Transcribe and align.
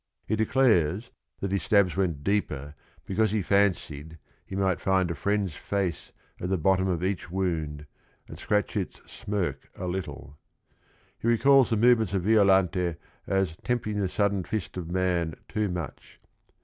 He 0.25 0.35
declares 0.35 1.11
that 1.41 1.51
his 1.51 1.61
stabs 1.61 1.95
went 1.95 2.23
deeper 2.23 2.73
because 3.05 3.29
he 3.29 3.43
fancied 3.43 4.17
he 4.43 4.55
might 4.55 4.81
find 4.81 5.11
"a 5.11 5.13
friend's 5.13 5.53
face 5.55 6.11
at 6.39 6.49
the 6.49 6.57
bottom 6.57 6.87
of 6.87 7.03
each 7.03 7.29
wound 7.29 7.85
and 8.27 8.35
scratch 8.39 8.75
its 8.75 8.99
smirk 9.05 9.69
a 9.75 9.85
little." 9.85 10.39
He 11.19 11.27
recalls 11.27 11.69
the 11.69 11.77
movements 11.77 12.13
of 12.15 12.23
Violante 12.23 12.95
as 13.27 13.55
"tempting 13.63 13.99
the 13.99 14.09
sudden 14.09 14.43
fist 14.43 14.75
of 14.75 14.89
man 14.89 15.35
too 15.47 15.69
much." 15.69 16.19